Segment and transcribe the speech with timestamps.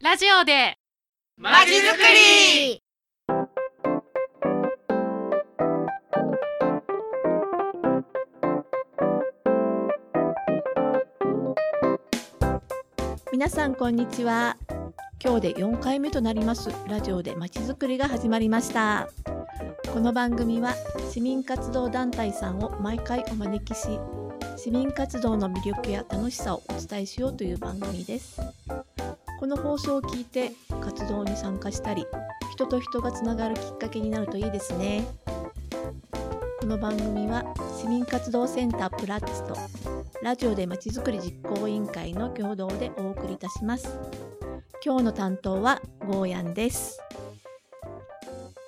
[0.00, 0.78] ラジオで。
[1.36, 2.80] まちづくり。
[13.32, 14.56] 皆さんこんにちは。
[15.20, 16.70] 今日で4回目となります。
[16.86, 19.08] ラジオでまちづくりが始まりました。
[19.92, 20.74] この番組は
[21.10, 23.98] 市民活動団体さんを毎回お招きし
[24.56, 28.40] 市民活動の魅力や楽しさをお伝えしようという番組です
[29.38, 30.50] この放送を聞いて
[30.80, 32.04] 活動に参加したり
[32.50, 35.06] 人と人がつながるきっかけになるといいですね。
[36.60, 37.44] この番組は
[37.80, 39.56] 市民活動センタープラッツと
[40.24, 43.96] ラジオでまちづくり実行委員会の共同でお送りいたします。
[44.84, 46.98] 今日の担当はゴーヤンです。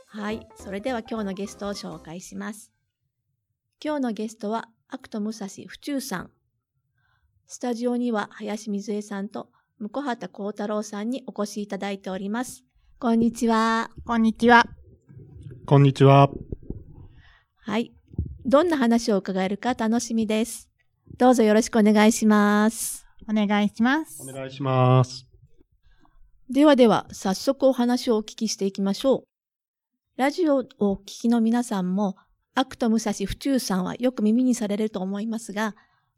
[0.06, 2.70] はいそれでは今日のゲストを紹介します。
[3.84, 6.30] 今日のゲストはアクト武蔵府中さん。
[7.48, 12.64] スタジオには林水江さんと向畑幸太郎さんにお越しいただいております
[12.98, 14.66] こんにちはこんにちは。
[15.66, 16.30] こんにちは。
[17.62, 17.92] はい
[18.44, 20.68] どんな話を伺えるか楽しみです
[21.18, 24.22] どうぞよろしくお願いしますお願いします。
[24.28, 25.26] お願いします。
[26.50, 29.24] ではでは、早速お話をお聞きしていきましょう。
[30.16, 32.16] ラジオをお聞きの皆さんも、
[32.54, 35.76] アクト武蔵府中さんはよく耳にされると思いますが、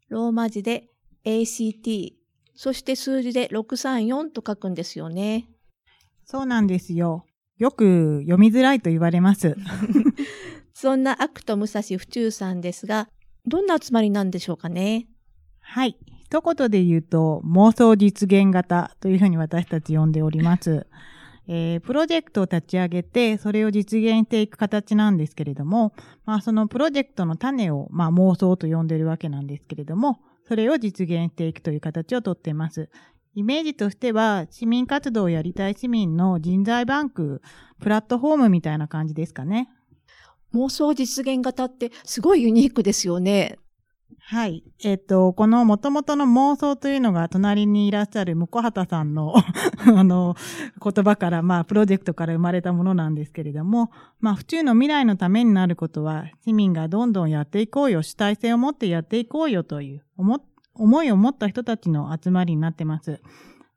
[0.09, 0.89] ローマ字で
[1.23, 2.13] ACT、
[2.55, 5.47] そして数字で634と書くんですよね。
[6.25, 7.25] そうなんですよ。
[7.57, 9.55] よく読みづらいと言われます。
[10.73, 13.09] そんなアクト武蔵府中さんですが、
[13.45, 15.07] どんな集まりなんでしょうかね。
[15.59, 15.97] はい。
[16.23, 20.87] 一言で言うと、妄想実現型というふうに私たち呼んでおります。
[21.45, 25.93] えープロジェクトを立ち上げて、それを実現していく形なんですけれども、
[26.25, 32.89] まあそのプロジェクトの種を、まあ妄想と呼んでるわけなんですけれども、それを実現していくという形をとっています。
[33.35, 37.41] イメージとしては、市民活動をやりたい市民の人材バンク、
[37.79, 39.69] プラットフォームみたいな感じですかね。
[40.53, 43.57] 妄想実現型ってすごいユニークですよね。
[44.19, 44.63] はい。
[44.83, 49.33] えっ、と、この元々の妄想というのが隣にいらっしゃる向畑さんの
[49.85, 50.35] あの
[50.81, 60.41] 言葉から、まあ、プロジェクトから生まれたものなんですけれども、まあ、府中の未来のためになることは、市民がどんどんやっていこうよ、主体性を持ってやっていこうよという思
[60.75, 63.21] 思いを持った人たちの集まりになってます。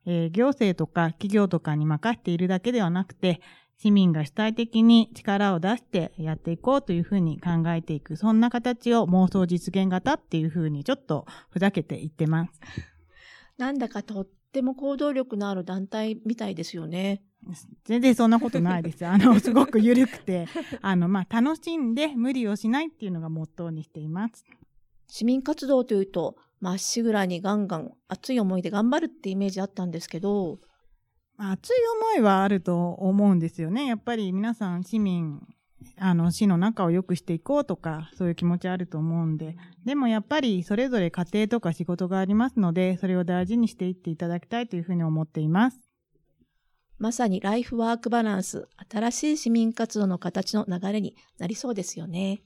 [0.05, 3.41] えー行政とか企業とかに任せているだけではなくて、
[3.79, 12.59] 市民が主体的に力を出してやっていこうというふうに考えていく、そんな形を妄想実現型っていうふうにちょっとふざけて言ってます。
[13.57, 17.21] なんだかとっても行動力のある団体みたいですよね。
[17.85, 19.05] 全然そんなことないです。
[19.07, 20.47] あの、すごく緩くて、
[20.81, 24.43] あの、まあ、楽しんで無理をしないっていうのがモットーにしています。
[25.07, 30.76] 市民活動というと、まっしぐらにガンガン熱い思いで頑張るってイメージあったんですけど、まあ
[31.37, 31.75] 熱い
[32.15, 33.85] 思いはあると思うんですよね。
[33.85, 35.39] やっぱり皆さん市民、
[35.97, 39.55] あの、市の中を良くしていこうとか、そういう気持ちあると思うんで。
[39.85, 45.79] でもやっぱりそれぞれ家庭とか仕事がありますので、それを大事にしていっていただきたいというふうに思っています。
[46.97, 52.41] まさにライフワークバランス、新しい市民活動の形の流れになりそうですよね。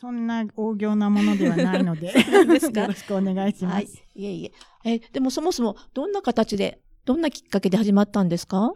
[0.00, 2.20] そんな大仰なものではないので、で
[2.80, 3.74] よろしくお願いします。
[3.74, 3.88] はい。
[4.14, 4.94] いえいえ。
[4.94, 8.74] え、でもそもそもどんな形で、どんなきっかけで始まったんですか？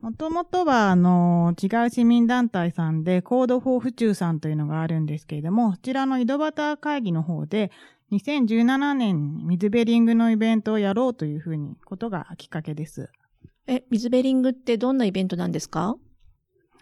[0.00, 7.70] もともとは、あの、違う市民団体さんで、 Code for 府中さんというのがあるんですけれども、こちらの井戸端会議の方で、
[8.12, 13.08] 2017年にミズベリングのイベントをやろうというふうに、ことがきっかけです。
[13.66, 15.96] え、水ベリングってどんなイベントなんですか？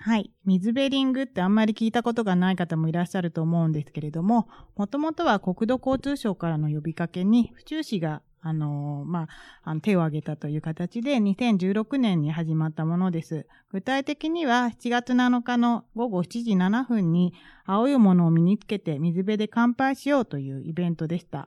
[0.00, 0.32] はい。
[0.44, 9.28] 水ベリングってあんまり聞いたことがない方もいらっしゃると思うんですけれども、もともとは国土交通省からの呼びかけに、府中市が、あのまあ、
[9.62, 13.46] あの手を挙げたという形で2016年に始まったものです。
[13.70, 21.46] 具体的には7月7日の午後7時7分に青いものを身につけて水辺で乾杯しようというイベントでした。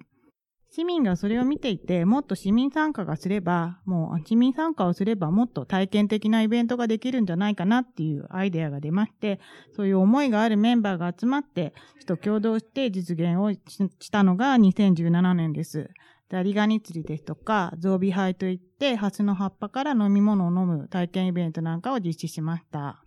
[0.75, 9.39] 市民がそれを見ていて、もっと市民参加がすれば、もう市民参加をすればもっと体験的なイベントができるんじゃないかなっていうアイデアが出まして、
[9.73, 15.89] そういう思いがあるメンバーが集まって、市と共同して実現をしたのが2017年です。
[16.29, 23.03] ザリガニ釣りですとか、ゾウビハイといって、ハスの葉っぱから飲み物を飲む体験イベントなんかを実施しました。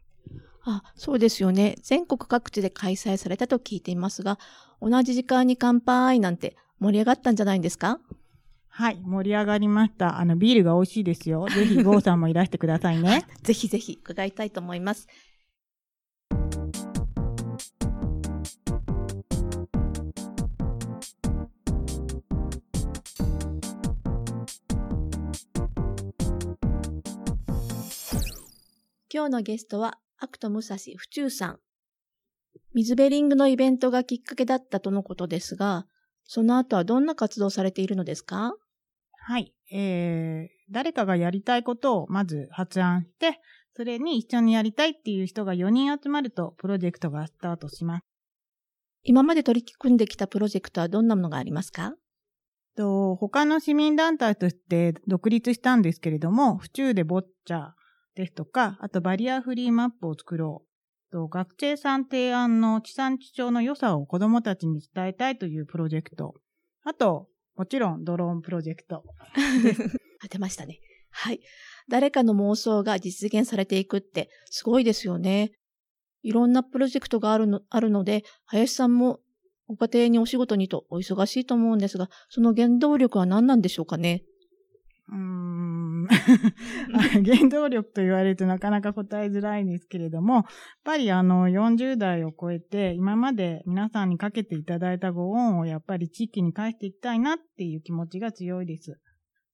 [0.65, 1.77] あ、そうですよね。
[1.83, 4.39] 全国各地で開催されたと聞いていますが、
[4.81, 7.99] 同じ時間に乾杯なんて盛り上がったんじゃないんですか？
[8.69, 10.21] はい、盛り上がりました。
[10.21, 11.49] あの、ビールが美味しいですよ。
[11.49, 13.25] ぜひ、ゴーさんもいらしてくださいね。
[13.43, 15.09] ぜひぜひ伺いたいと思います。
[29.11, 31.59] 今日のゲストは、アクト武蔵府中さん。
[32.75, 35.87] 水ベリングのイベントがきっかけだったとのことですが、
[36.25, 38.53] その後はどんな活動されているのですか？
[39.17, 39.55] はい。
[39.73, 43.41] えー、誰かがやりたいことをまず発案して、
[43.75, 48.03] それに一緒にやりたいっていう人が4人集まると、プロジェクトがスタートします。
[49.05, 51.95] 今まで取り組んできたプロジェクトはどんなものがありますか？
[52.77, 57.71] と他の市民団体として独立したんですけれども、府中でボッチャ
[58.19, 61.13] ですとか、あとバリアフリーマップを作ろう。
[61.13, 66.35] と学生さん提案の地産地消の良さを子供たちに伝えたいというプロジェクト。
[66.85, 69.05] あと、もちろんドローンプロジェクト。
[70.21, 70.81] あ、出ましたね。
[71.11, 71.41] はい。
[71.89, 75.53] 誰かの妄想が実現されていくってすごいですよね。
[76.23, 79.21] いろんなプロジェクトがあるの、あるので、林さんも
[79.69, 84.25] ご家庭にお仕事にとお忙しいと思うんですが、その原動力は何なんでしょうかね？
[85.09, 85.58] うーん
[87.25, 90.45] 原動力と言われるとなかなか答えづらいんですけれども、やっ
[90.85, 98.99] ぱりあの40代を超えて今まで皆さんにかけていただいたご恩をやっぱり地域に返していきたいなっていう気持ちが強いです。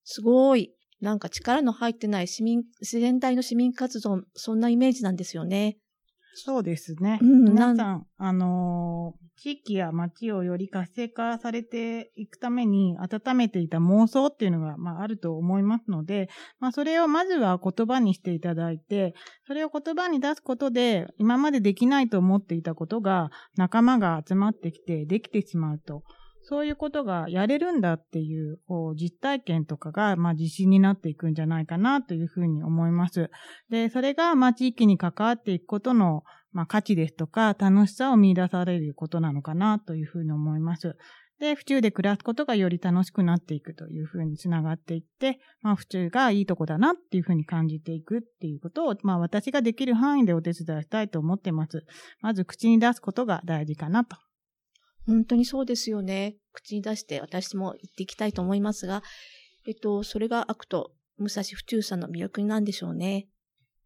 [0.04, 0.72] すごい。
[1.00, 5.78] なんか力の入ってない市民、自然体の市民活動、そんなイメージなんですよね。
[6.34, 7.18] そうですね。
[7.20, 16.28] うん皆さん、あのー地域や町をより活性化されていくために温めていた妄想っていうのが、まあ、あると思いますので、
[16.60, 19.14] まあ、それをまずは言葉にしていただいて、
[19.46, 26.02] それを言葉に出すことで、今までできないと思っていたことが、仲間が集まってきてできてしまうと。
[26.46, 33.30] そういうことがやれるんだっていう、こう、実体験とかが、まあ、自信になっていくんじゃないかなというふうに思います。
[33.70, 36.22] で、それが、まあ、地域に関わっていくことの、
[36.54, 40.96] まあ、価値ですとか、楽しさを見出されることなのかなというふうに思います。
[41.40, 51.84] で、府中で暮らすことがより楽しくなっていくというふうにつながっていって、まあ、府中がいいとこだなっていうふうに感じていくっていうことを、まあ、私ができる範囲でお手伝いしたいと思ってます。
[52.20, 54.16] まず、口に出すことが大事かなと。
[55.06, 56.36] 本当にそうですよね。
[56.52, 59.02] 口に出して私も言っていきたいと思いますが、
[59.66, 63.28] えっと、それがアクト、武蔵府中さんの魅力なんでしょうね。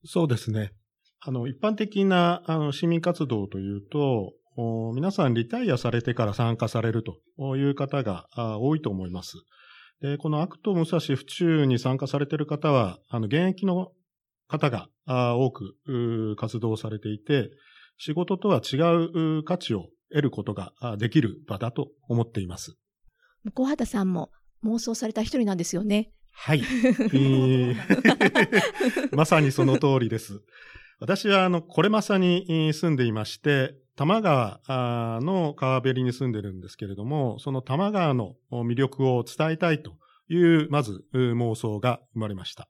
[0.05, 0.73] そうですね。
[1.21, 9.37] あの、一般的なあの市民活動というと、お皆さんリタイアされてから参加されるという方があ多いと思います。
[10.01, 13.93] で、このアクト武蔵府中に参加されている方は、あの、現役の
[14.49, 17.51] 方があ多くう活動されていて、
[17.99, 22.77] 仕事とは違うう価値を得ることがあできる場だと思っています。
[23.55, 24.31] 向畑さんも
[24.65, 26.11] 妄想された一人なんですよね。
[26.33, 26.63] はい。
[27.13, 27.77] えー
[29.17, 30.41] まさにその通りです。
[31.01, 39.97] 私は、あの、これまさに住んでいまして、多摩川の川べりに住んでるんですけれども、その多摩川の魅力を伝えたいと
[40.29, 42.69] いう、まず、妄想が生まれました。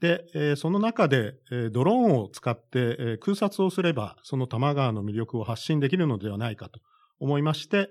[0.00, 1.34] で、その中で、
[1.72, 6.80] ドローンを使って、空撮をすれば、その多摩川の魅力を発信できるのではないかと
[7.20, 7.88] 思いまして、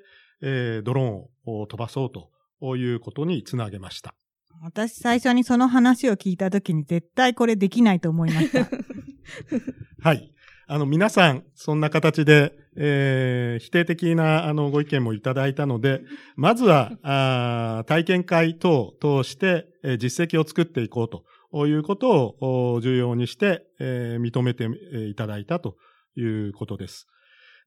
[0.84, 4.14] ドローンを飛ばそうということにつなげました。
[4.62, 8.70] 私最初にその話を聞いたときに絶対これできないと思いました。
[10.02, 10.32] はい。
[10.68, 16.02] あの、皆さん、そんな形で、えー否定的な、あの、ご意見もいただいたので、
[16.36, 24.68] まずは、あ体験会等を通して、えー実績を作っていこうということを重要にして、えー認めて
[25.08, 25.78] いただいたと
[26.18, 27.08] いうことです。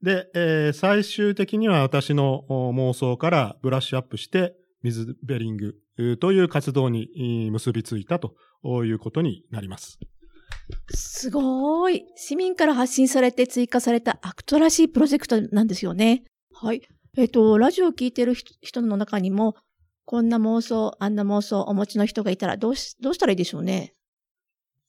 [0.02, 4.54] で、えー最終的には私の妄想からブラッシュアップして、
[4.90, 5.76] ミズベリング
[6.18, 8.34] という活動に結びついたと
[8.84, 9.98] いうことになります。
[10.90, 12.04] すごい。
[12.16, 16.24] 市民から発信されて追加されたアクトらしいプロジェクトなんですよね。
[16.52, 16.82] はい。
[17.16, 19.56] えっ、と、ラジオを聴いてる人の中にも、
[20.04, 23.92] こんな妄想、あんな妄想お持ちの人がいたらどうし、どうしたらいいでしょうね？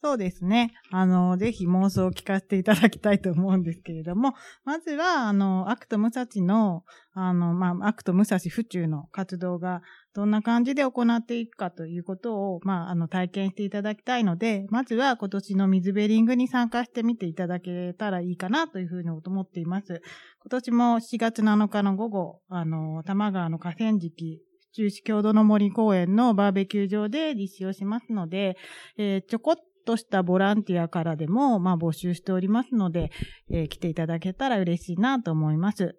[0.01, 0.71] そうですね。
[0.91, 9.81] あの、ぜひ妄想を聞かせていただきたいと思うんですけれども、 まずは、あの、アクト武蔵の、あの、まあ、アクト武蔵府中の活動が
[10.13, 20.01] どんな感じで行っていくかということを、まあ、あの、体験していただきたいので、まずは今年のミズベリングに参加してみていただけたらいいかなというふうに思っています。
[20.43, 24.39] 今年も7月7日の午後、あの、多摩川の河川敷、
[24.69, 28.55] 府中市郷土の森公園のバーベキュー場で実施をしますので、
[28.97, 29.55] えーちょこっ
[29.89, 33.11] としたボランティアからでも、まあ、募集しておりますので、
[33.49, 35.95] えー来ていただけたら嬉しいなと思います。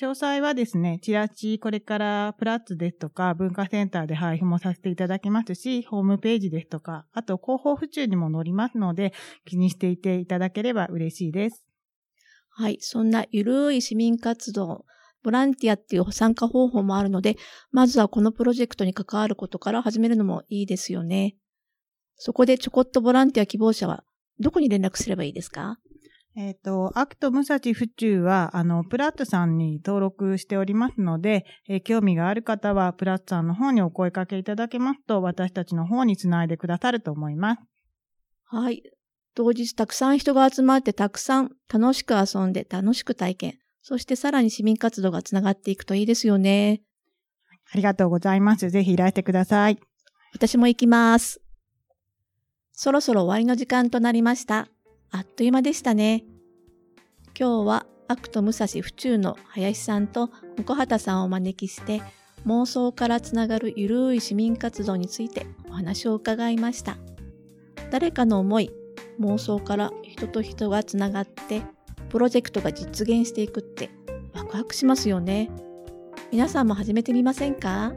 [0.00, 9.12] 詳細はですね、チラチこれからプラッツですとか文化センターで配布もさせていただきますし、ホームページですとか、あと広報府中にも載りますので、
[9.44, 11.66] 気にしていていただければ嬉しいです。
[12.48, 12.78] はい。
[12.80, 14.86] そんなゆるい市民活動、
[15.22, 17.36] ボランティアっていう参加方法もあるので、
[17.70, 21.36] まずはこのプロジェクトに関わることから始めるのもいいですよね。
[22.16, 24.04] そこでちょこっとボランティア希望者は
[24.40, 25.78] どこに連絡すればいいですか？
[26.36, 37.62] えっ、と、アクト武蔵府中は、あの、プラッツさんに登録しておりますので、えー興味がある方は、プラッツさんの方にお声かけいただけますと、私たちの方につないでくださると思います。
[38.46, 38.82] はい。
[39.36, 43.58] 当日たくさん人が集まってたくさん楽しく遊んで楽しく体験。
[43.82, 46.82] そしてさらに市民活動がつながっていくといいですよね。
[47.72, 48.70] ありがとうございます。
[48.70, 49.78] ぜひいらしてください。
[50.32, 51.43] 私も行きます。
[52.76, 54.66] そろそろ終わりの時間となりました。
[55.12, 56.24] あっという間でしたね。
[57.38, 60.30] 今日はアクト武蔵府中の林さんと
[60.66, 62.02] 向畑さんをお招きして
[62.46, 66.98] 妄想からつながるゆるい市民活動についてお話を伺いました。
[67.92, 68.72] 誰かの思い、
[69.20, 71.62] 妄想から人と人がつながって
[72.08, 73.90] プロジェクトが実現していくって
[74.32, 75.48] ワクワクしますよね。
[76.32, 77.92] 皆さんも始めてみませんか？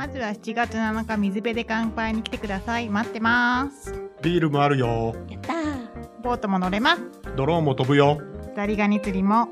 [0.00, 2.88] まずは7月7日、水辺で乾杯に来てください。
[2.88, 3.92] 待ってます。
[4.22, 5.14] ビールもあるよ。
[5.28, 7.02] やったーボートも乗れます。
[7.36, 8.18] ドローンも飛ぶよ。
[8.56, 9.50] ザリガニ釣りも。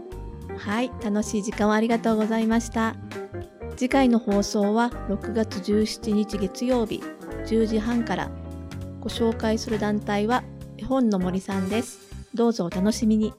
[0.57, 2.97] はい、楽しい時間をありがとうございました。
[3.76, 7.02] 次回の放送は6月17日月曜日
[7.45, 8.31] 10時半から。
[9.00, 10.45] ご紹介する団体は
[10.78, 11.99] 絵本の森さんです。
[12.33, 13.35] どうぞお楽しみに。